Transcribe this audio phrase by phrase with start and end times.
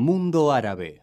[0.00, 1.02] Mundo Árabe.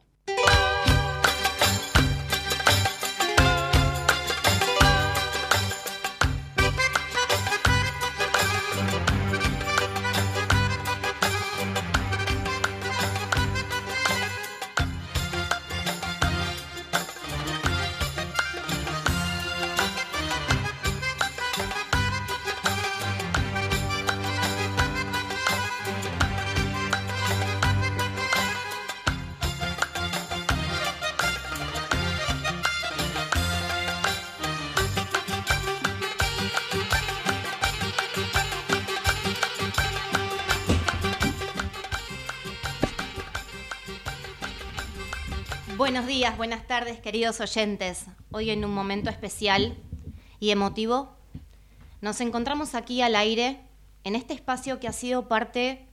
[46.07, 48.05] Buenos días, buenas tardes, queridos oyentes.
[48.31, 49.75] Hoy en un momento especial
[50.39, 51.13] y emotivo,
[51.99, 53.59] nos encontramos aquí al aire,
[54.05, 55.85] en este espacio que ha sido parte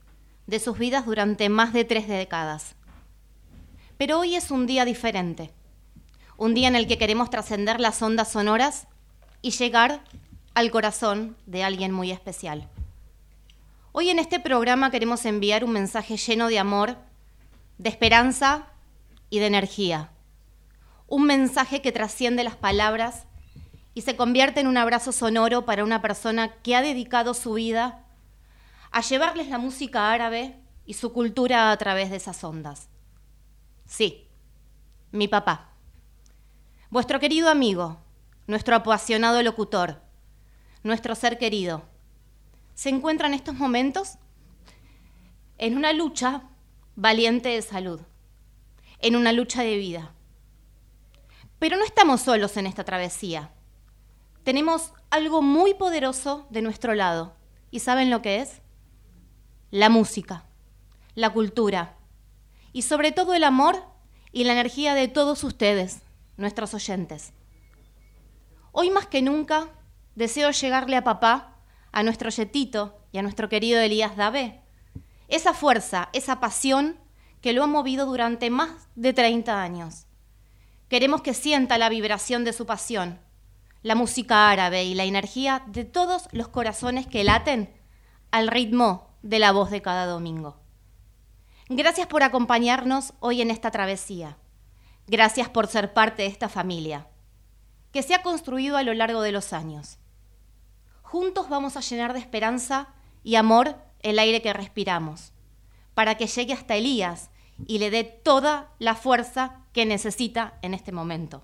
[0.47, 2.77] de sus vidas durante más de tres décadas.
[3.99, 5.51] Pero hoy es un día diferente,
[6.37, 8.87] un día en el que queremos trascender las ondas sonoras
[9.43, 10.05] y llegar
[10.55, 12.69] al corazón de alguien muy especial.
[13.91, 16.99] Hoy en este programa queremos enviar un mensaje lleno de amor,
[17.79, 18.69] de esperanza
[19.35, 20.13] y de energía.
[21.09, 23.25] Un mensaje que trasciende las palabras
[23.93, 28.05] y se convierte en un abrazo sonoro para una persona que ha dedicado su vida
[28.93, 30.55] a llevarles la música árabe
[30.87, 32.89] y su cultura a través de esas ondas.
[33.87, 34.29] Sí,
[35.11, 35.73] mi papá.
[36.89, 37.99] Vuestro querido amigo,
[38.47, 40.01] nuestro apasionado locutor,
[40.85, 41.83] nuestro ser querido,
[42.75, 44.17] se encuentra en estos momentos
[45.59, 46.45] en una lucha
[46.95, 48.01] valiente de salud
[49.01, 50.15] en una lucha de vida.
[51.59, 53.53] Pero no estamos solos en esta travesía.
[54.43, 57.35] Tenemos algo muy poderoso de nuestro lado.
[57.71, 58.61] ¿Y saben lo que es?
[59.71, 60.45] La música,
[61.15, 61.97] la cultura
[62.75, 63.83] y sobre todo el amor
[64.33, 66.03] y la energía de todos ustedes,
[66.37, 67.33] nuestros oyentes.
[68.73, 69.69] Hoy más que nunca
[70.17, 71.57] deseo llegarle a papá,
[71.93, 74.61] a nuestro Yetito y a nuestro querido Elías Davé,
[75.29, 76.99] esa fuerza, esa pasión
[77.45, 80.07] que lo ha movido durante más de 30 años.
[80.89, 83.21] Queremos que sienta la vibración de su pasión,
[83.83, 87.71] la música árabe y la energía de todos los corazones que laten
[88.31, 90.57] al ritmo de la voz de cada domingo.
[91.69, 94.39] Gracias por acompañarnos hoy en esta travesía.
[95.07, 97.09] Gracias por ser parte de esta familia,
[97.93, 99.99] que se ha construido a lo largo de los años.
[101.03, 105.35] Juntos vamos a llenar de esperanza y amor el aire que respiramos,
[105.93, 107.29] para que llegue hasta Elías,
[107.67, 111.43] y le dé toda la fuerza que necesita en este momento.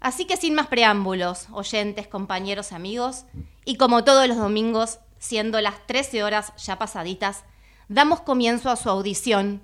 [0.00, 3.24] Así que sin más preámbulos, oyentes, compañeros, amigos,
[3.64, 7.44] y como todos los domingos, siendo las 13 horas ya pasaditas,
[7.88, 9.62] damos comienzo a su audición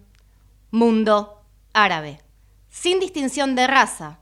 [0.70, 2.20] Mundo Árabe,
[2.68, 4.18] sin distinción de raza,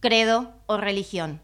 [0.00, 1.42] credo o religión.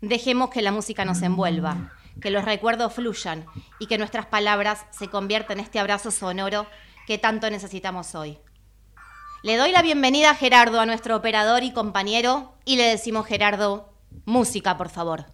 [0.00, 3.46] Dejemos que la música nos envuelva, que los recuerdos fluyan
[3.78, 6.66] y que nuestras palabras se conviertan en este abrazo sonoro
[7.06, 8.38] que tanto necesitamos hoy.
[9.42, 13.92] Le doy la bienvenida a Gerardo, a nuestro operador y compañero, y le decimos Gerardo,
[14.24, 15.26] música, por favor.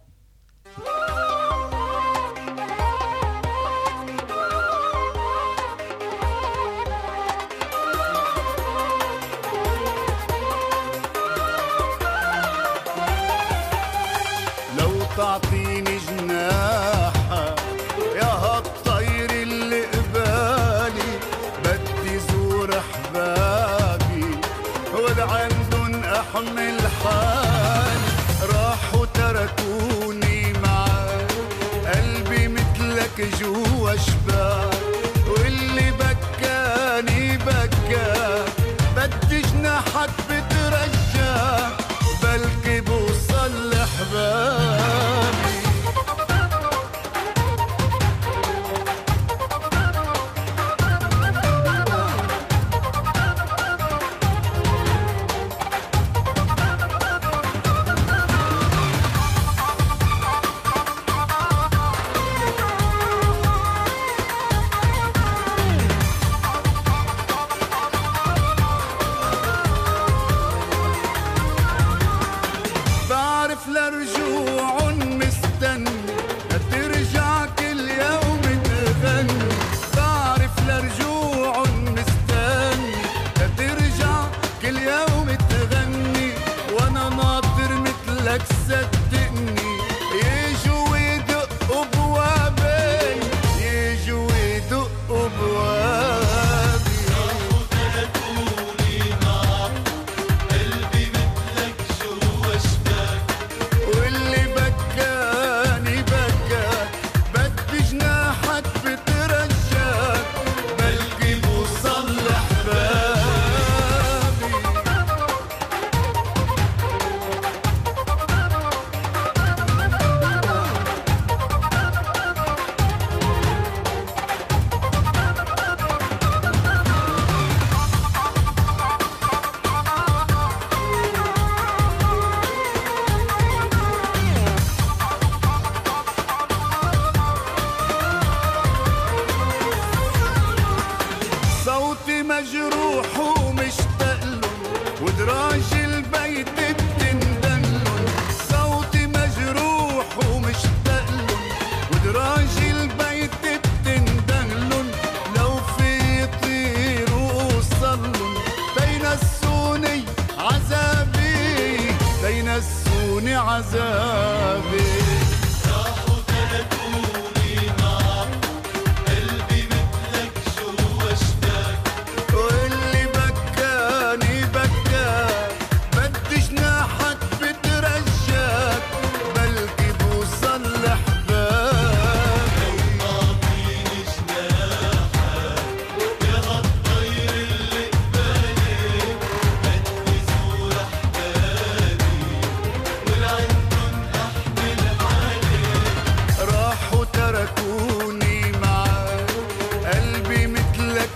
[33.19, 33.68] queijo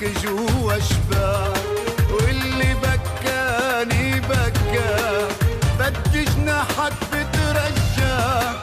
[0.03, 1.63] مثلك جوا شباك
[2.11, 5.31] واللي بكاني بكاك
[5.79, 8.57] بدي جناحك بترجاك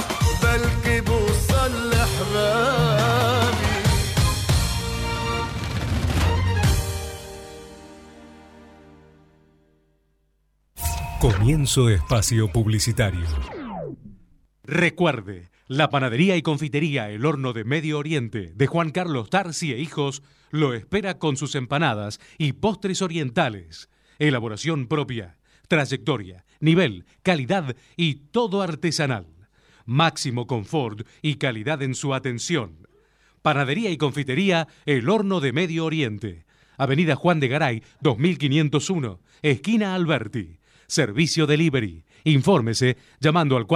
[0.44, 3.56] بلكي بوصل لحبابي
[11.22, 13.26] Comienzo espacio publicitario.
[14.64, 19.79] Recuerde, la panadería y confitería El Horno de Medio Oriente de Juan Carlos Tarsi e
[19.79, 20.21] Hijos
[20.51, 23.89] lo espera con sus empanadas y postres orientales.
[24.19, 25.39] Elaboración propia,
[25.69, 29.29] trayectoria, nivel, calidad y todo artesanal.
[29.85, 32.89] Máximo confort y calidad en su atención.
[33.41, 36.47] Panadería y confitería El Horno de Medio Oriente.
[36.79, 40.59] Avenida Juan de Garay, 2501, esquina Alberti.
[40.89, 42.03] Servicio Delivery.
[42.25, 43.69] Infórmese llamando al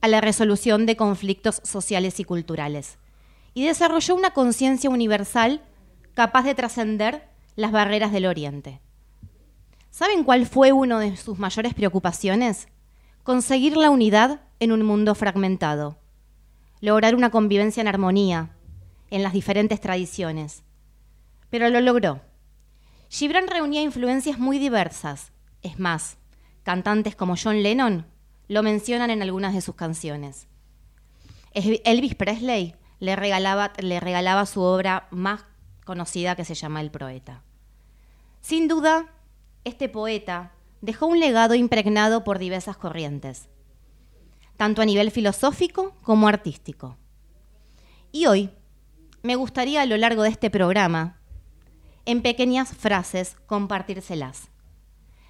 [0.00, 2.98] a la resolución de conflictos sociales y culturales,
[3.54, 5.62] y desarrolló una conciencia universal
[6.14, 8.80] capaz de trascender las barreras del Oriente.
[9.90, 12.68] ¿Saben cuál fue una de sus mayores preocupaciones?
[13.22, 15.98] Conseguir la unidad en un mundo fragmentado,
[16.80, 18.56] lograr una convivencia en armonía
[19.10, 20.62] en las diferentes tradiciones.
[21.50, 22.20] Pero lo logró.
[23.10, 25.32] Gibran reunía influencias muy diversas.
[25.62, 26.16] Es más,
[26.62, 28.06] cantantes como John Lennon
[28.46, 30.46] lo mencionan en algunas de sus canciones.
[31.52, 35.44] Elvis Presley le regalaba, le regalaba su obra más
[35.84, 37.42] conocida que se llama El Poeta.
[38.40, 39.06] Sin duda,
[39.64, 43.48] este poeta dejó un legado impregnado por diversas corrientes,
[44.56, 46.96] tanto a nivel filosófico como artístico.
[48.12, 48.50] Y hoy
[49.22, 51.19] me gustaría a lo largo de este programa,
[52.04, 54.48] en pequeñas frases, compartírselas,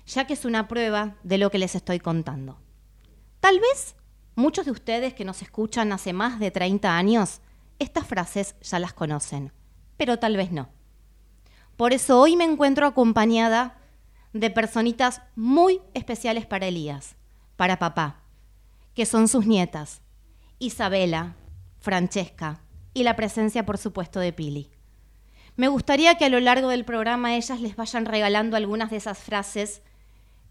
[0.06, 2.58] ya que es una prueba de lo que les estoy contando.
[3.40, 3.96] Tal vez
[4.34, 7.40] muchos de ustedes que nos escuchan hace más de 30 años,
[7.78, 9.52] estas frases ya las conocen,
[9.96, 10.68] pero tal vez no.
[11.76, 13.78] Por eso hoy me encuentro acompañada
[14.32, 17.16] de personitas muy especiales para Elías,
[17.56, 18.22] para papá,
[18.94, 20.02] que son sus nietas,
[20.58, 21.36] Isabela,
[21.78, 22.60] Francesca
[22.92, 24.70] y la presencia, por supuesto, de Pili.
[25.60, 29.18] Me gustaría que a lo largo del programa ellas les vayan regalando algunas de esas
[29.18, 29.82] frases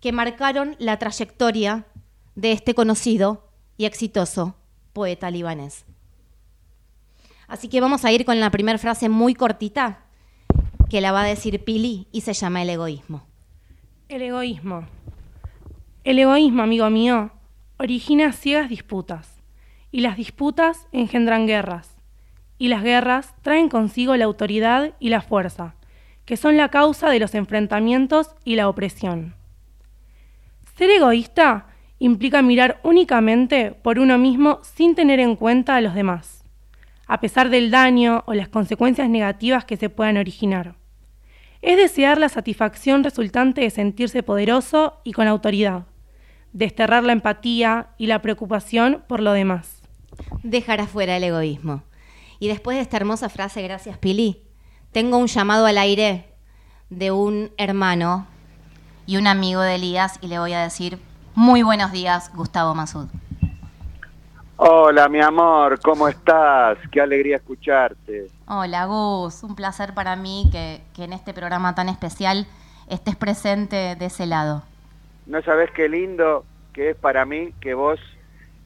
[0.01, 1.87] que marcaron la trayectoria
[2.35, 4.55] de este conocido y exitoso
[4.93, 5.83] poeta libanés.
[7.47, 10.03] Así que vamos a ir con la primera frase muy cortita
[10.91, 13.25] que la va a decir Pili y se llama el egoísmo.
[14.09, 14.85] El egoísmo.
[16.03, 17.31] El egoísmo, amigo mío,
[17.79, 19.41] origina ciegas disputas,
[19.89, 21.98] y las disputas engendran guerras,
[22.59, 25.73] y las guerras traen consigo la autoridad y la fuerza,
[26.25, 29.33] que son la causa de los enfrentamientos y la opresión.
[30.77, 31.65] Ser egoísta
[31.97, 36.43] implica mirar únicamente por uno mismo sin tener en cuenta a los demás,
[37.07, 40.75] a pesar del daño o las consecuencias negativas que se puedan originar
[41.61, 45.85] es desear la satisfacción resultante de sentirse poderoso y con autoridad,
[46.53, 49.81] desterrar la empatía y la preocupación por lo demás.
[50.43, 51.83] Dejar afuera el egoísmo.
[52.39, 54.41] Y después de esta hermosa frase, gracias Pili,
[54.93, 56.25] tengo un llamado al aire
[56.89, 58.27] de un hermano
[59.05, 60.99] y un amigo de Elías y le voy a decir
[61.35, 63.07] muy buenos días, Gustavo Masud.
[64.55, 66.77] Hola, mi amor, ¿cómo estás?
[66.91, 68.27] Qué alegría escucharte.
[68.47, 72.47] Hola, Gus, un placer para mí que, en este programa tan especial
[72.89, 74.63] estés presente de ese lado.
[75.25, 77.99] No sabes qué lindo que es para mí que vos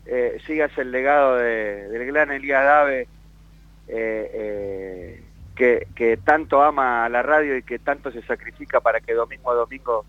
[0.06, 3.08] eh, sigas el legado del gran Elías Dave,
[3.88, 5.24] eh, eh,
[5.56, 9.52] que, que, tanto ama a la radio y que tanto se sacrifica para que domingo
[9.52, 10.06] a domingo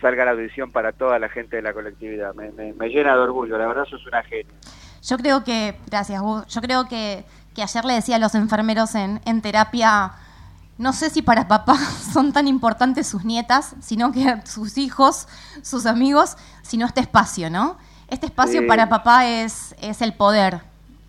[0.00, 2.34] salga la audición para toda la gente de la colectividad.
[2.34, 4.52] Me, me llena de orgullo, la verdad sos una genia.
[5.02, 7.24] Yo creo que, gracias, yo creo que,
[7.56, 10.12] ayer le decía a los enfermeros en, terapia,
[10.78, 11.76] no sé si para papá
[12.12, 15.28] son tan importantes sus nietas, sino que sus hijos,
[15.62, 17.78] sus amigos, sino este espacio, ¿no?
[18.08, 20.60] Este espacio para papá es, es el poder,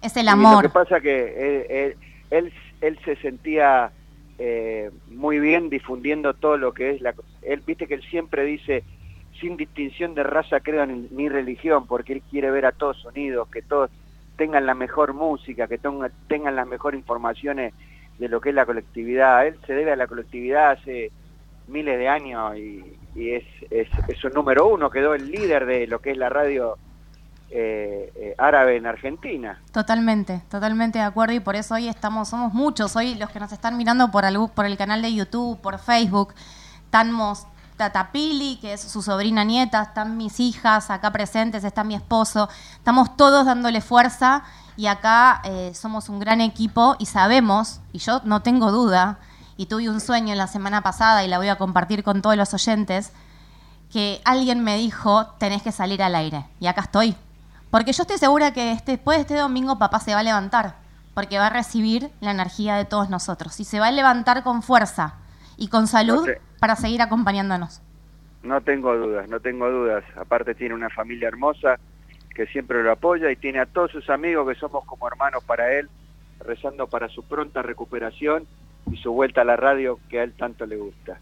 [0.08, 0.56] es el amor.
[0.56, 1.96] lo que pasa que
[2.30, 3.92] él, él, se sentía
[4.38, 7.14] eh, muy bien difundiendo todo lo que es la...
[7.42, 8.84] Él, viste que él siempre dice,
[9.40, 13.62] sin distinción de raza, creo, ni, religión, porque él quiere ver a todos unidos, que
[13.62, 13.90] todos
[14.36, 15.80] tengan la mejor música, que
[16.28, 17.74] tengan las mejores informaciones
[18.20, 19.48] de lo que es la colectividad.
[19.48, 21.12] Él se debe a la colectividad hace
[21.68, 22.84] miles de años y,
[23.16, 26.78] es, es, un número uno, quedó el líder de lo que es la radio
[27.50, 29.62] eh, eh, árabe en Argentina.
[29.72, 33.52] Totalmente, totalmente de acuerdo y por eso hoy estamos, somos muchos, hoy los que nos
[33.52, 36.34] están mirando por, por el canal de YouTube, por Facebook,
[36.84, 42.50] estamos Tatapili, que es su sobrina nieta, están mis hijas acá presentes, está mi esposo,
[42.74, 44.44] estamos todos dándole fuerza
[44.76, 49.20] y acá eh, somos un gran equipo y sabemos, y yo no tengo duda,
[49.58, 52.54] y tuve un sueño la semana pasada y la voy a compartir con todos los
[52.54, 53.12] oyentes,
[53.92, 57.16] que alguien me dijo, tenés que salir al aire, y acá estoy.
[57.78, 60.78] Porque yo estoy segura que este, después de este domingo papá se va a levantar,
[61.14, 64.64] porque va a recibir la energía de todos nosotros, y se va a levantar con
[64.64, 65.14] fuerza
[65.58, 66.28] y con salud
[66.60, 67.84] para seguir acompañándonos.
[68.42, 70.04] No tengo dudas, no tengo dudas.
[70.16, 71.78] Aparte tiene una familia hermosa
[72.34, 75.72] que siempre lo apoya y tiene a todos sus amigos que somos como hermanos para
[75.74, 75.88] él,
[76.40, 78.48] rezando para su pronta recuperación
[78.92, 81.20] y su vuelta a la radio que a él tanto le gusta.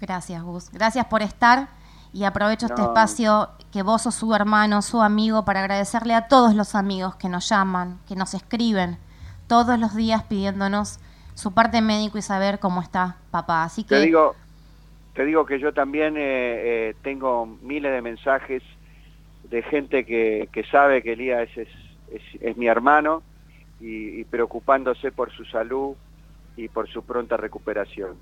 [0.00, 0.70] Gracias, Gus.
[0.70, 1.66] Gracias por estar
[2.12, 6.54] y aprovecho este espacio que vos sos su hermano, su amigo, para agradecerle a todos
[6.54, 8.98] los amigos que nos llaman, que nos escriben
[9.46, 10.98] todos los días pidiéndonos
[11.34, 13.64] su parte médico y saber cómo está papá.
[13.64, 14.34] Así que te digo,
[15.14, 18.62] te digo que yo también eh, eh, tengo miles de mensajes
[19.44, 21.68] de gente que, que sabe que Elías es,
[22.12, 23.22] es, es mi hermano
[23.80, 25.94] y, y preocupándose por su salud
[26.56, 28.16] y por su pronta recuperación.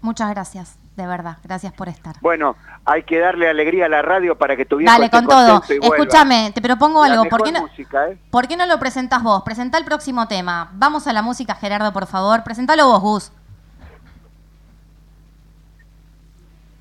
[0.00, 1.38] Muchas gracias, de verdad.
[1.42, 2.16] Gracias por estar.
[2.20, 5.26] Bueno, hay que darle alegría a la radio para que tu viejo Dale, esté con
[5.26, 5.62] todo.
[5.68, 7.24] Escúchame, te propongo La algo.
[7.26, 8.18] ¿Por qué, no, música, ¿eh?
[8.30, 9.42] ¿Por qué no lo presentas vos?
[9.42, 10.70] Presenta el próximo tema.
[10.74, 12.42] Vamos a la música, Gerardo, por favor.
[12.44, 13.32] Presentalo vos, Gus.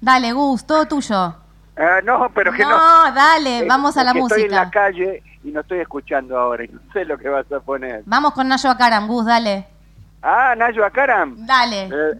[0.01, 1.35] Dale, Gus, todo tuyo.
[1.77, 2.69] Ah, no, pero que no.
[2.71, 4.79] No, dale, Eh, vamos a la porque Estoy en la música.
[4.81, 8.03] calle y no estoy escuchando ahora y no sé lo que vas a poner.
[8.05, 9.67] Vamos con Nayo Akaram, Gus, dale.
[10.21, 11.45] Ah, Nayo Akaram.
[11.45, 11.83] Dale.
[11.85, 12.19] Eh,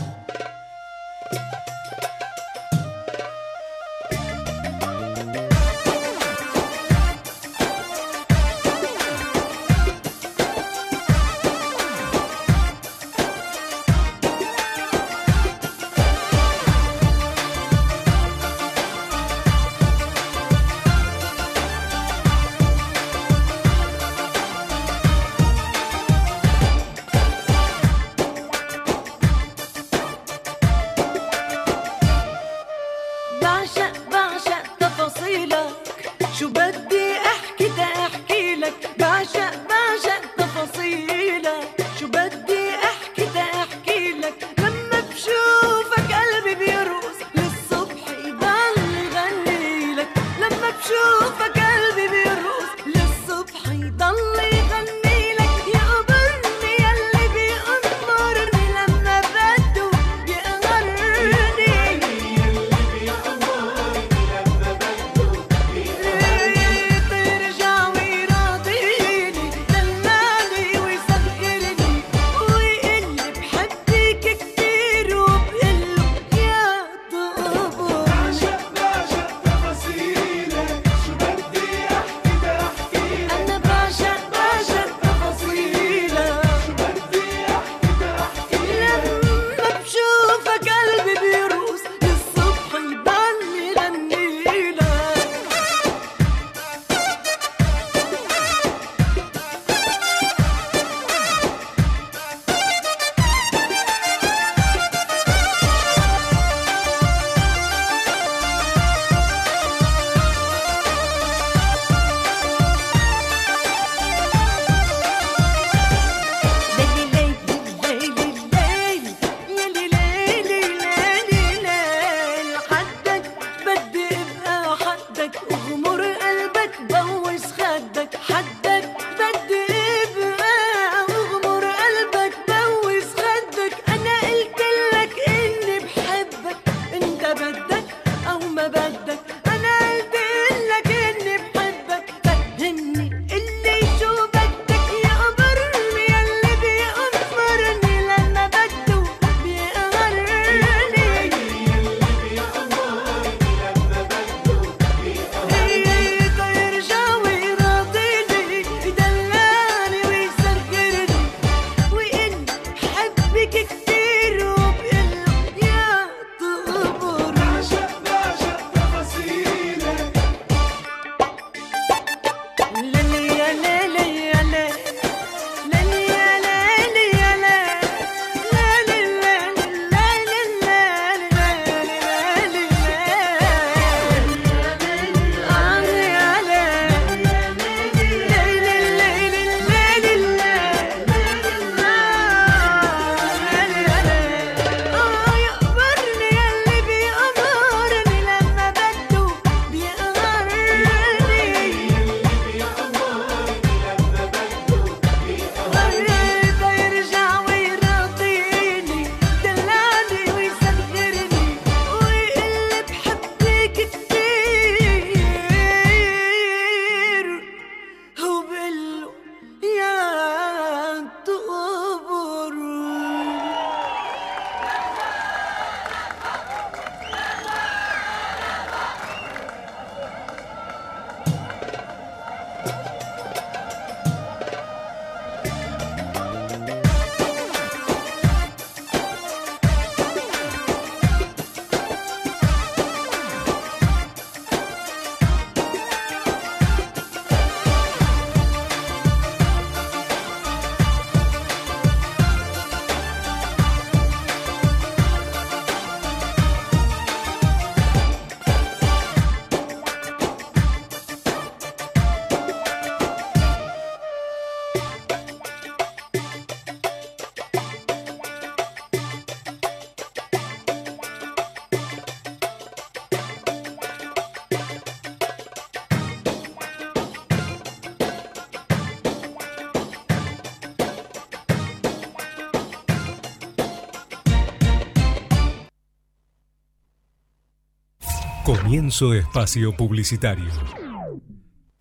[288.81, 290.49] Comienzo espacio publicitario.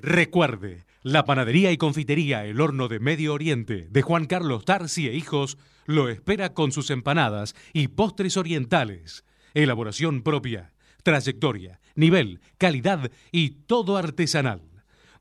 [0.00, 5.14] Recuerde, la panadería y confitería El Horno de Medio Oriente de Juan Carlos Tarsi e
[5.14, 9.24] Hijos lo espera con sus empanadas y postres orientales.
[9.54, 14.60] Elaboración propia, trayectoria, nivel, calidad y todo artesanal.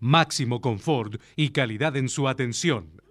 [0.02, 3.02] Máximo confort y calidad en su atención.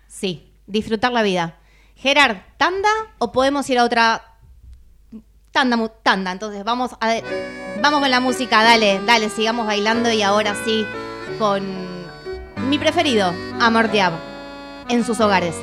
[0.09, 1.61] Sí, disfrutar la vida.
[1.95, 2.89] Gerard, ¿tanda
[3.19, 4.39] o podemos ir a otra
[5.53, 5.89] tanda?
[6.03, 7.15] Tanda, entonces vamos a
[7.81, 10.85] vamos con la música, dale, dale, sigamos bailando y ahora sí
[11.39, 11.63] con
[12.69, 14.15] mi preferido, Amor Diab,
[14.89, 15.55] en sus hogares.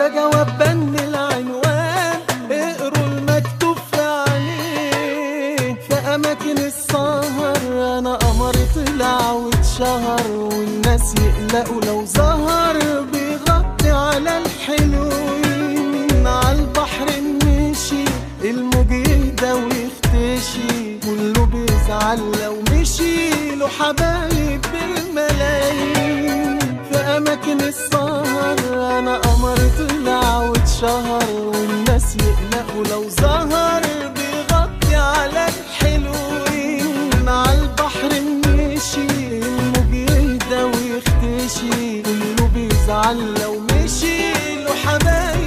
[0.00, 7.56] ده جواب بند العنوان اقروا المكتوب في عليه في اماكن السهر
[7.98, 12.76] أنا قمر طلع واتشهر والناس يقلقوا لو ظهر
[13.12, 17.06] بيغطي على الحلوين على البحر
[17.44, 18.04] مشي
[18.44, 26.29] الموج يهدى ويختشي كله بيزعل لو مشي له حبايب بالملايين.
[27.10, 28.58] في اماكن السهر
[28.98, 33.82] أنا قمر طلع واتشهر والناس يقلقوا لو ظهر
[34.16, 37.28] بيغطي على الحلوين.
[37.28, 38.10] على البحر
[38.46, 39.06] مشي
[39.42, 44.32] الموج يهدى ويختشي كله بيزعل لو مشي
[44.64, 45.39] له حبايب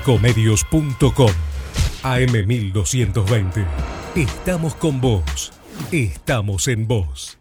[0.00, 1.30] Ecomedios.com
[2.02, 3.66] AM1220.
[4.16, 5.52] Estamos con vos.
[5.92, 7.38] Estamos en vos.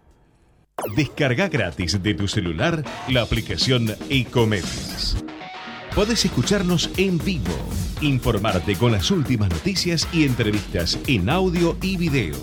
[0.97, 5.23] Descarga gratis de tu celular la aplicación Ecomedios.
[5.95, 7.57] Podés escucharnos en vivo,
[8.01, 12.35] informarte con las últimas noticias y entrevistas en audio y video.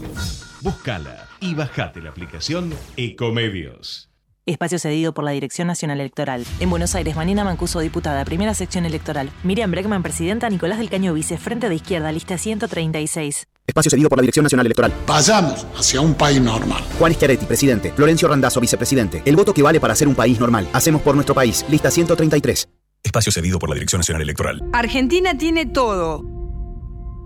[0.62, 4.08] Búscala y bajate la aplicación Ecomedios.
[4.48, 6.44] Espacio cedido por la Dirección Nacional Electoral.
[6.60, 9.28] En Buenos Aires, Manina Mancuso, diputada, primera sección electoral.
[9.42, 10.48] Miriam Breckman, presidenta.
[10.48, 13.48] Nicolás del Caño, vice, frente de izquierda, lista 136.
[13.66, 14.92] Espacio cedido por la Dirección Nacional Electoral.
[15.04, 16.80] Vayamos hacia un país normal.
[16.96, 17.90] Juan Schiaretti, presidente.
[17.90, 19.20] Florencio Randazzo, vicepresidente.
[19.24, 20.68] El voto que vale para ser un país normal.
[20.72, 21.66] Hacemos por nuestro país.
[21.68, 22.68] Lista 133.
[23.02, 24.62] Espacio cedido por la Dirección Nacional Electoral.
[24.72, 26.22] Argentina tiene todo,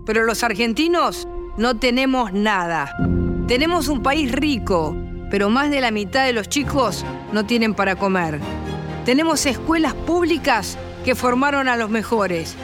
[0.07, 2.95] pero los argentinos no tenemos nada.
[3.47, 4.95] Tenemos un país rico,
[5.31, 8.39] pero más de la mitad de los chicos no tienen para comer.
[9.05, 12.55] Tenemos escuelas públicas que formaron a los mejores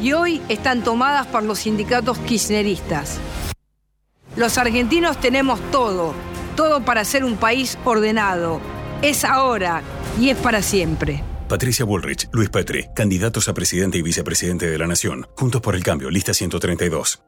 [0.00, 3.18] y hoy están tomadas por los sindicatos kirchneristas.
[4.36, 6.14] Los argentinos tenemos todo,
[6.54, 8.60] todo para ser un país ordenado.
[9.00, 9.82] Es ahora
[10.20, 11.24] y es para siempre.
[11.48, 15.26] Patricia Bullrich, Luis Petri, candidatos a presidente y vicepresidente de la Nación.
[15.36, 17.22] Juntos por el cambio, lista 132.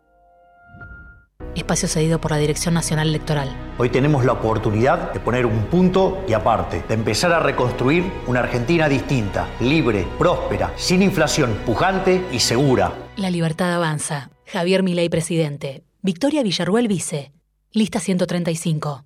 [1.54, 3.48] Espacio cedido por la Dirección Nacional Electoral.
[3.78, 8.40] Hoy tenemos la oportunidad de poner un punto y aparte, de empezar a reconstruir una
[8.40, 12.92] Argentina distinta, libre, próspera, sin inflación, pujante y segura.
[13.16, 14.30] La libertad avanza.
[14.46, 15.84] Javier Milei, presidente.
[16.02, 17.32] Victoria Villarruel, vice.
[17.72, 19.04] Lista 135.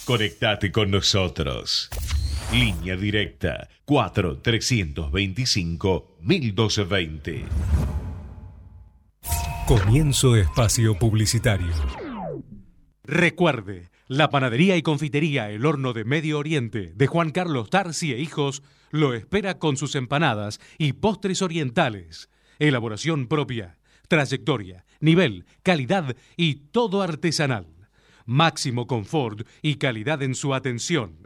[0.06, 1.90] Conectate con nosotros.
[2.52, 7.46] Línea directa 4 325 1220.
[9.68, 11.68] Comienzo espacio publicitario.
[13.04, 18.20] Recuerde, la panadería y confitería El Horno de Medio Oriente de Juan Carlos Tarsi e
[18.20, 22.32] Hijos lo espera con sus empanadas y postres orientales.
[22.58, 27.68] Elaboración propia, trayectoria, nivel, calidad y todo artesanal.
[28.26, 31.19] Máximo confort y calidad en su atención.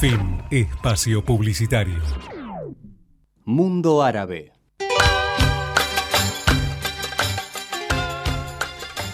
[0.00, 2.00] Fin Espacio Publicitario.
[3.48, 4.50] Mundo Árabe.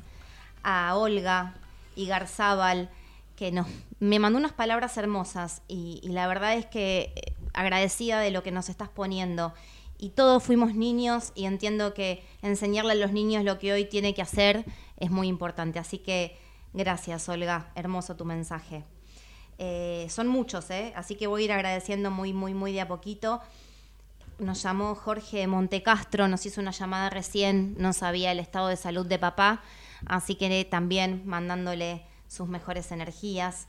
[0.63, 1.55] a Olga
[1.97, 2.91] y Garzábal,
[3.37, 3.67] que nos,
[3.99, 8.43] me mandó unas palabras hermosas y, y la verdad es que eh, agradecida de lo
[8.43, 9.55] que nos estás poniendo.
[9.97, 14.13] Y todos fuimos niños y entiendo que enseñarle a los niños lo que hoy tiene
[14.13, 14.65] que hacer
[14.99, 15.79] es muy importante.
[15.79, 16.37] Así que
[16.73, 17.71] gracias, Olga.
[17.75, 18.85] Hermoso tu mensaje.
[19.59, 20.93] Eh, son muchos, ¿eh?
[20.97, 23.41] así que voy a ir agradeciendo muy, muy, muy de a poquito.
[24.41, 29.07] Nos llamó Jorge Montecastro, nos hizo una llamada recién, no sabía el estado de salud
[29.07, 29.63] de papá,
[30.07, 33.69] así que también mandándole sus mejores energías.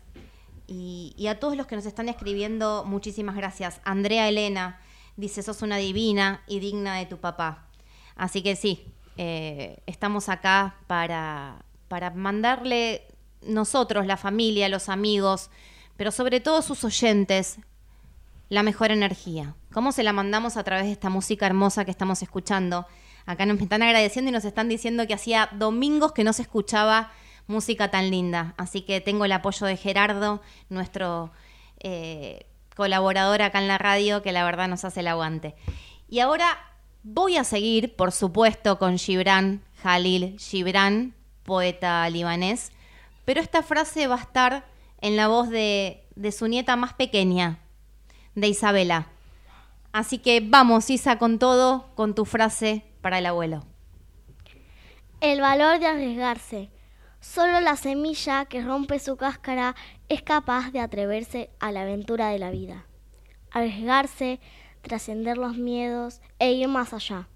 [0.68, 3.80] Y, a todos los que nos están escribiendo, muchísimas gracias.
[3.84, 4.80] Andrea Elena
[5.16, 7.68] dice, sos una divina y digna de tu papá.
[8.16, 8.86] Así que sí,
[9.18, 13.08] eh, estamos acá para, para mandarle
[13.42, 15.50] nosotros, la familia, los amigos,
[15.98, 17.60] pero sobre todo sus oyentes,
[18.50, 19.56] la mejor energía.
[19.72, 22.88] ¿Cómo se la mandamos a través de esta música hermosa que estamos escuchando?
[23.26, 27.12] Acá nos están agradeciendo y nos están diciendo que hacía domingos que no se escuchaba
[27.48, 28.54] música tan linda.
[28.58, 31.32] Así que tengo el apoyo de Gerardo, nuestro
[31.80, 32.46] eh,
[32.76, 35.56] colaborador acá en la radio, que la verdad nos hace el aguante.
[36.08, 36.58] Y ahora
[37.04, 41.14] voy a seguir, por supuesto, con Gibran Jalil Gibran,
[41.44, 42.72] poeta libanés,
[43.24, 44.66] pero esta frase va a estar
[45.02, 47.60] en la voz de, de su nieta más pequeña,
[48.34, 49.08] de Isabela.
[49.94, 53.64] Así que vamos, Isa, con todo, con tu frase para el abuelo.
[55.22, 56.72] El valor de arriesgarse.
[57.20, 59.76] Solo la semilla que rompe su cáscara
[60.10, 62.88] es capaz de atreverse a la aventura de la vida.
[63.52, 64.40] Arriesgarse,
[64.82, 67.30] trascender los miedos e ir más allá.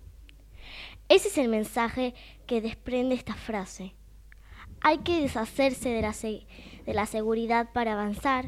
[1.07, 2.15] Ese es el mensaje
[2.47, 3.93] que desprende esta frase.
[4.81, 8.45] Hay que deshacerse de la, de la seguridad para avanzar,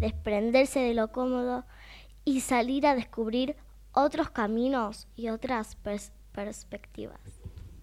[0.00, 1.64] desprenderse de lo cómodo
[2.24, 3.54] y salir a descubrir
[3.92, 7.20] otros caminos y otras pers- perspectivas.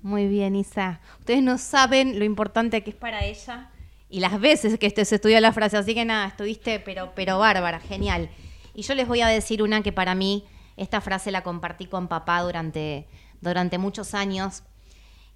[0.02, 1.02] Muy bien, Isa.
[1.20, 3.70] Ustedes no saben lo importante que es para ella
[4.10, 7.38] y las veces que este se estudió la frase, así que nada, estuviste pero, pero
[7.38, 8.30] bárbara, genial.
[8.74, 10.46] Y yo les voy a decir una que para mí,
[10.78, 13.08] esta frase la compartí con papá durante,
[13.42, 14.64] durante muchos años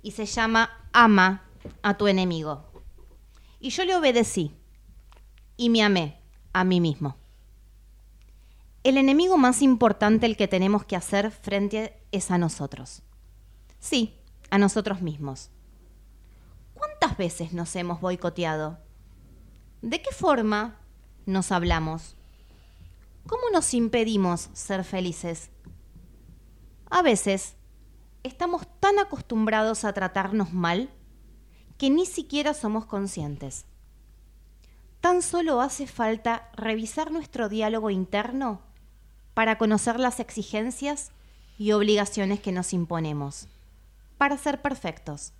[0.01, 1.43] y se llama ama
[1.81, 2.71] a tu enemigo.
[3.59, 4.51] Y yo le obedecí
[5.57, 6.19] y me amé
[6.53, 7.17] a mí mismo.
[8.83, 13.01] El enemigo más importante el que tenemos que hacer frente es a nosotros.
[13.79, 14.19] Sí,
[14.49, 15.51] a nosotros mismos.
[16.73, 18.79] ¿Cuántas veces nos hemos boicoteado?
[19.81, 20.81] ¿De qué forma
[21.25, 22.17] nos hablamos?
[23.25, 25.49] ¿Cómo nos impedimos ser felices?
[26.89, 27.55] A veces
[28.23, 30.89] estamos tan acostumbrados a tratarnos mal
[31.77, 33.65] que ni siquiera somos conscientes.
[34.99, 38.72] Tan solo hace falta revisar nuestro diálogo interno
[39.33, 41.11] para conocer las exigencias
[41.57, 43.47] y obligaciones que nos imponemos,
[44.17, 45.33] para ser perfectos,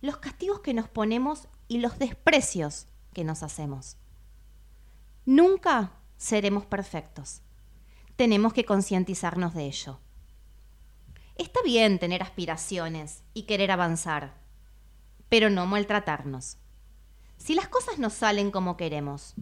[0.00, 3.96] los castigos que nos ponemos y los desprecios que nos hacemos.
[5.26, 7.42] Nunca seremos perfectos.
[8.16, 10.00] Tenemos que concientizarnos de ello.
[11.36, 14.34] Está bien tener aspiraciones y querer avanzar,
[15.28, 16.58] pero no maltratarnos.
[17.38, 19.34] Si las cosas no salen como queremos,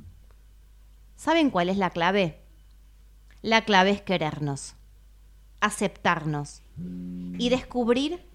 [1.16, 2.44] ¿saben cuál es la clave?
[3.42, 4.74] La clave es querernos,
[5.60, 6.62] aceptarnos
[7.38, 8.26] y descubrir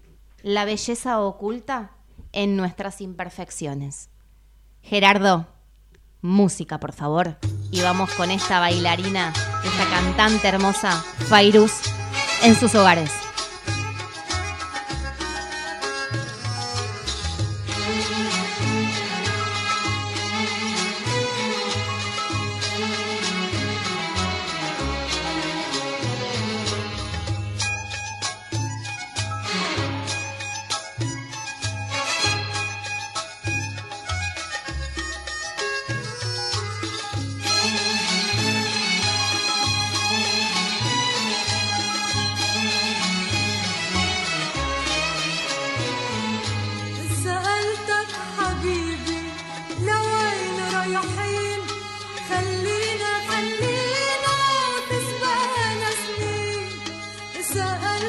[0.42, 1.90] la belleza oculta
[2.32, 4.08] en nuestras imperfecciones.
[4.82, 5.46] Gerardo,
[6.22, 7.36] música, por favor.
[7.70, 9.32] Y vamos con esta bailarina,
[9.64, 10.92] esta cantante hermosa,
[11.28, 11.82] Fairuz,
[12.42, 13.23] en sus hogares.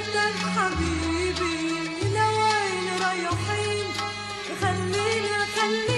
[0.05, 1.55] جدا حبيبي
[2.15, 3.87] لوين رايحين
[4.61, 5.94] خلينا خلينا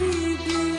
[0.00, 0.69] 你的。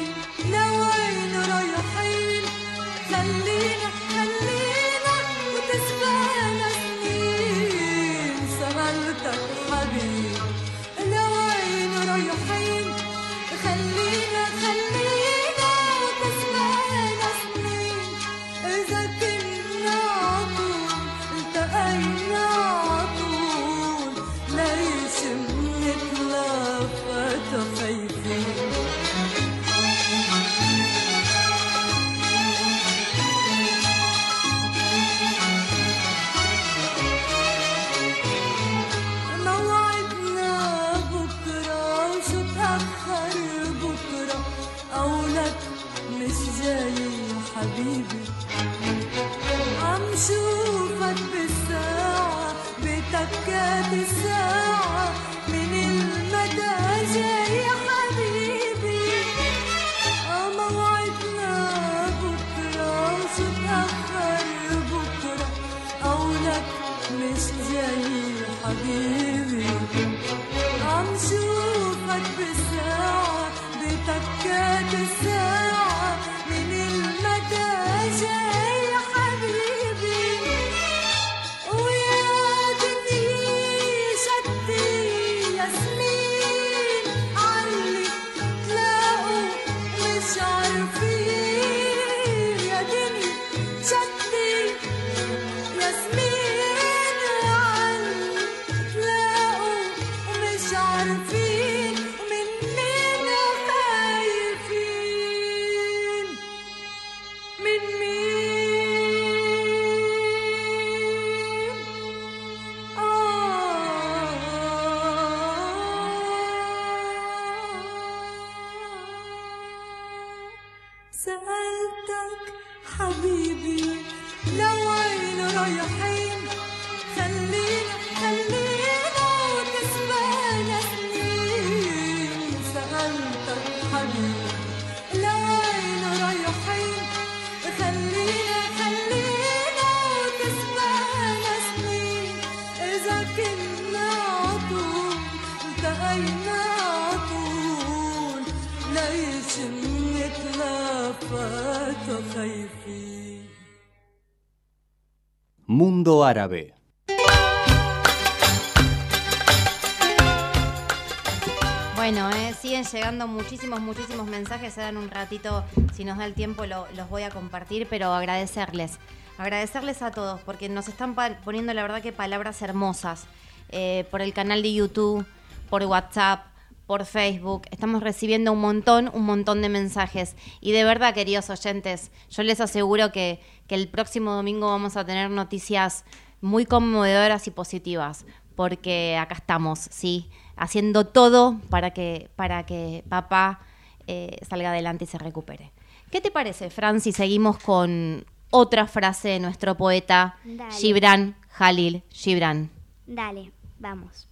[161.96, 164.78] Bueno, eh, siguen llegando muchísimos, muchísimos mensajes.
[164.78, 165.64] Ahora en un ratito,
[165.94, 168.98] si nos da el tiempo, los voy a compartir, pero agradecerles.
[169.38, 173.26] Agradecerles a todos, porque nos están poniendo, la verdad, que palabras hermosas.
[173.70, 175.26] Eh, por el canal de YouTube,
[175.70, 176.51] por WhatsApp,
[176.92, 177.62] por Facebook.
[177.72, 180.36] Estamos recibiendo un montón, un montón de mensajes.
[180.60, 185.06] Y de verdad, queridos oyentes, yo les aseguro que, que el próximo domingo vamos a
[185.06, 186.04] tener noticias
[186.42, 188.26] muy conmovedoras y positivas,
[188.58, 190.30] porque acá estamos, ¿sí?
[190.58, 193.62] Haciendo todo para que, para que papá
[194.08, 195.72] eh, salga adelante y se recupere.
[196.12, 200.76] ¿Qué te parece, Fran, si seguimos con otra frase de nuestro poeta Dale.
[200.76, 202.70] Gibran Jalil Gibran?
[203.08, 204.28] Dale, vamos.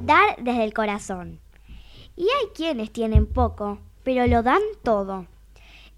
[0.00, 1.40] Dar desde el corazón.
[2.16, 5.26] Y hay quienes tienen poco, pero lo dan todo.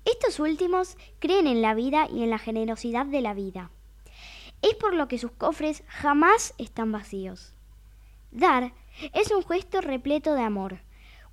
[0.05, 3.71] Estos últimos creen en la vida y en la generosidad de la vida.
[4.63, 7.55] Es por lo que sus cofres jamás están vacíos.
[8.33, 8.73] Dar
[9.13, 10.81] es un gesto repleto de amor,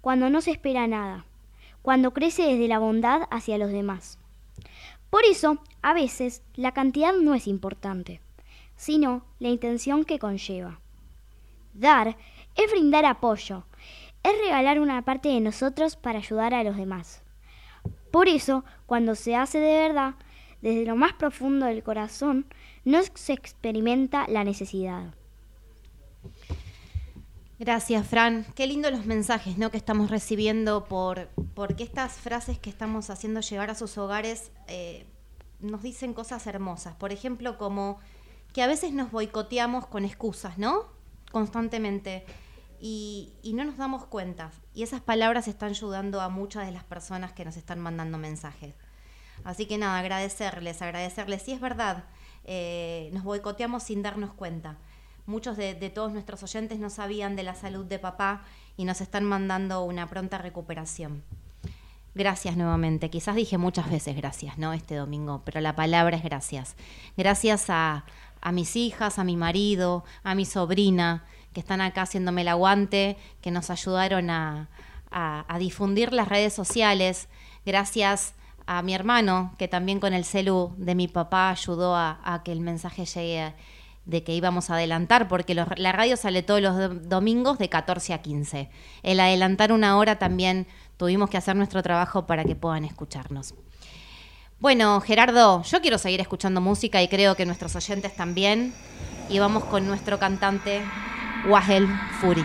[0.01, 1.25] cuando no se espera nada,
[1.81, 4.19] cuando crece desde la bondad hacia los demás.
[5.09, 8.21] Por eso, a veces, la cantidad no es importante,
[8.75, 10.79] sino la intención que conlleva.
[11.73, 12.17] Dar
[12.55, 13.65] es brindar apoyo,
[14.25, 17.21] es regalar una parte de nosotros para ayudar a los demás.
[18.11, 20.15] Por eso, cuando se hace de verdad,
[20.61, 22.47] desde lo más profundo del corazón,
[22.85, 25.13] no se experimenta la necesidad.
[27.59, 28.45] Gracias, Fran.
[28.55, 29.69] Qué lindo los mensajes ¿no?
[29.71, 35.05] que estamos recibiendo por porque estas frases que estamos haciendo llegar a sus hogares eh,
[35.59, 36.95] nos dicen cosas hermosas.
[36.95, 37.99] Por ejemplo, como
[38.53, 40.85] que a veces nos boicoteamos con excusas, ¿no?
[41.31, 42.25] Constantemente.
[42.79, 44.51] Y, no nos damos cuenta.
[44.73, 48.73] Y esas palabras están ayudando a muchas de las personas que nos están mandando mensajes.
[49.43, 51.41] Así que nada, agradecerles, agradecerles.
[51.41, 52.05] Sí, es verdad,
[52.43, 54.77] eh, nos boicoteamos sin darnos cuenta.
[55.25, 58.43] Muchos de, de todos nuestros oyentes no sabían de la salud de papá
[58.77, 61.23] y nos están mandando una pronta recuperación.
[62.15, 63.09] Gracias nuevamente.
[63.09, 64.71] Quizás dije muchas veces gracias, ¿no?
[64.71, 66.75] Este domingo, pero la palabra es gracias.
[67.17, 68.05] Gracias a,
[68.39, 71.25] a mis hijas, a mi marido, a mi sobrina,
[71.55, 74.67] que están acá haciéndome el aguante, que nos ayudaron a,
[75.57, 77.29] difundir las redes sociales.
[77.65, 78.33] Gracias
[78.67, 82.59] a mi hermano, que también con el celu de mi papá ayudó a, que el
[82.59, 83.53] mensaje llegue
[84.03, 88.13] de que íbamos a adelantar, porque la radio sale todos los do- domingos de 14
[88.13, 88.69] a 15.
[89.01, 93.55] El adelantar una hora también tuvimos que hacer nuestro trabajo para que puedan escucharnos.
[94.59, 98.73] Bueno, Gerardo, yo quiero seguir escuchando música y creo que nuestros oyentes también.
[99.29, 100.83] Y vamos con nuestro cantante
[101.47, 101.87] Wahel
[102.19, 102.43] Furi.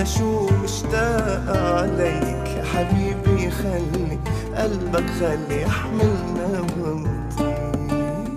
[0.00, 2.64] أنا شو مشتاق عليك.
[2.72, 4.18] حبيبي خلي
[4.56, 8.30] قلبك خلي يحملنا ونطير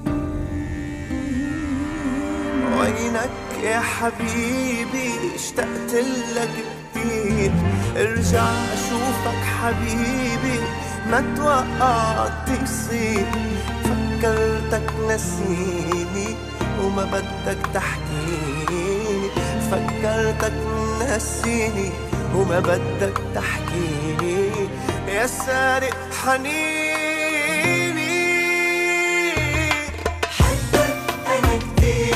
[2.80, 5.94] وينك يا حبيبي اشتقت
[6.36, 6.50] لك
[6.94, 7.52] كتير.
[7.98, 10.60] ارجع أشوفك حبيبي
[11.12, 13.26] ما توقعت تصير
[13.84, 16.36] فكرتك نسيني
[16.84, 18.53] وما بدك تحكيني
[19.74, 20.54] فكرتك
[21.02, 21.90] نسيني
[22.36, 24.70] وما بدك تحكيني.
[25.08, 26.74] يا سارق حنيني.
[30.38, 30.96] حبك
[31.28, 32.13] أنا كتير.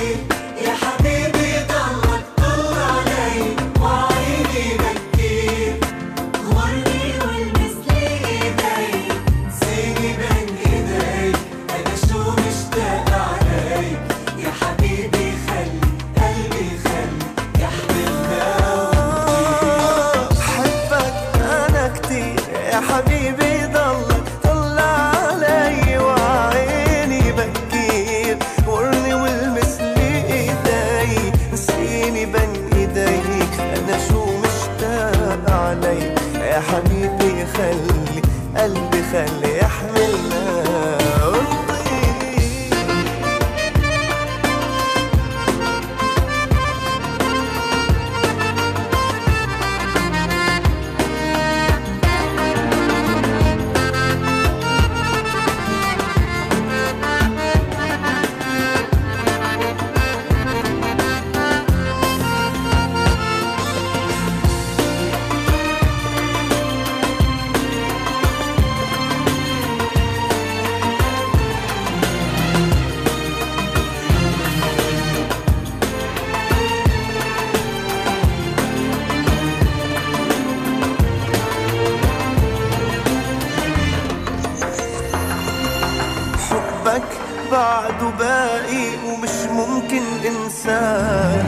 [87.57, 91.45] بعده باقي ومش ممكن انساه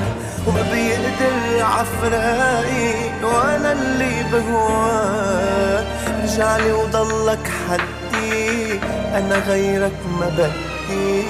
[0.48, 2.94] وما بيقدر عفراقي
[3.24, 5.86] وأنا اللي بهواه
[6.24, 8.74] رجعلي وضلك حدي
[9.18, 11.24] أنا غيرك ما بدي.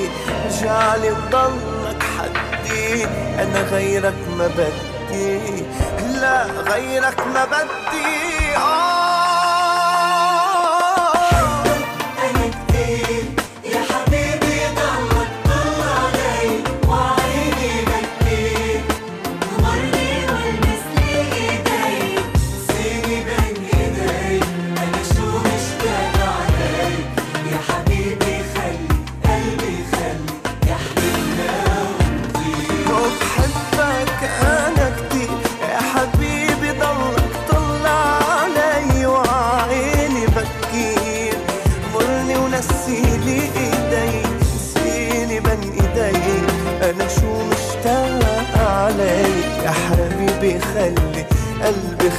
[0.45, 3.03] رجعلي وضلك حدي
[3.43, 5.39] أنا غيرك ما بدي.
[6.21, 8.55] لا غيرك ما بدي.
[8.57, 8.88] آه.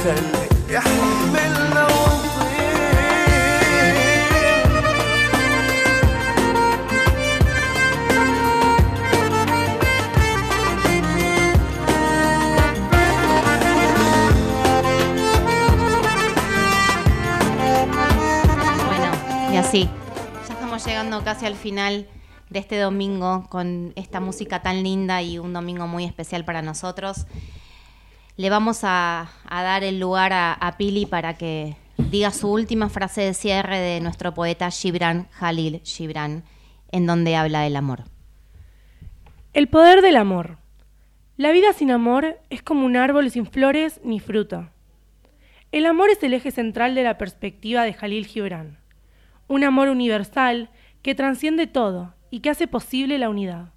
[0.00, 2.36] خلي يحملنا ونطير
[18.88, 19.10] Bueno,
[19.52, 19.88] y así.
[20.48, 22.06] Ya estamos llegando casi al final
[22.48, 27.26] de este domingo con esta música tan linda y un domingo muy especial para nosotros.
[28.37, 33.33] Le vamos a, dar el lugar a, Pili para que diga su última frase de
[33.33, 36.43] cierre de nuestro poeta Gibran Jalil Gibran,
[36.91, 38.03] en donde habla del amor.
[39.53, 40.57] El poder del amor.
[41.35, 44.69] La vida sin amor es como un árbol sin flores ni fruto.
[45.71, 48.77] El amor es el eje central de la perspectiva de Jalil Gibran.
[49.47, 50.69] Un amor universal
[51.01, 53.73] que transciende todo y que hace posible la unidad.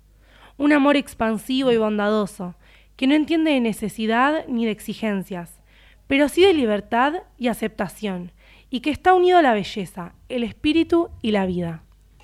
[0.57, 2.55] Un amor expansivo y bondadoso,
[2.97, 5.61] que no entiende de necesidad ni de exigencias,
[6.07, 8.32] pero sí de libertad y aceptación,
[8.70, 11.82] y que está unido a la belleza, el espíritu y la vida.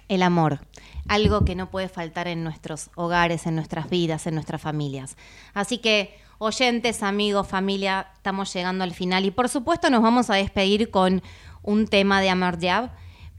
[0.09, 0.61] El amor,
[1.07, 5.17] algo que no puede faltar en nuestros hogares, en nuestras vidas, en nuestras familias.
[5.55, 10.35] Así que, oyentes, amigos, familia, estamos llegando al final y por supuesto nos vamos a
[10.35, 11.23] despedir con
[11.63, 12.91] un tema de Amar Jab,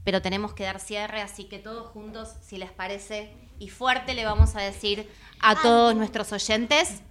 [0.04, 4.24] pero tenemos que dar cierre, así que todos juntos, si les parece, y fuerte le
[4.24, 5.08] vamos a decir
[5.40, 7.02] a todos nuestros oyentes.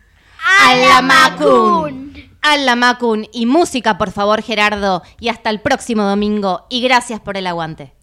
[0.44, 2.14] ¡Alla Macun!
[2.42, 3.28] ¡Alla Macun!
[3.32, 5.04] Y música, por favor, Gerardo.
[5.20, 6.66] Y hasta el próximo domingo.
[6.70, 7.94] Y gracias por el aguante.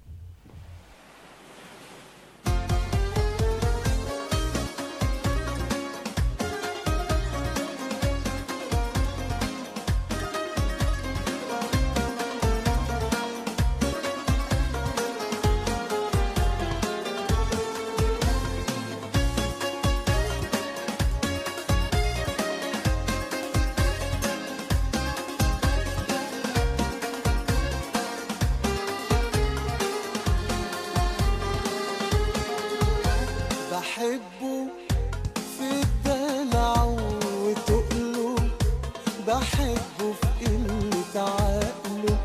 [33.98, 34.66] بحبه
[35.58, 38.36] في الدلع وتقله.
[39.26, 42.18] بحبه في قلة عقله.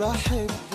[0.00, 0.69] بحبه